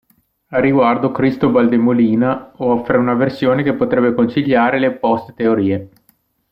Al 0.47 0.63
riguardo 0.63 1.11
Cristóbal 1.13 1.69
de 1.69 1.77
Molina 1.77 2.53
offre 2.57 2.97
una 2.97 3.13
versione 3.13 3.61
che 3.61 3.75
potrebbe 3.75 4.15
conciliare 4.15 4.79
le 4.79 4.87
opposte 4.87 5.33
teorie. 5.35 5.89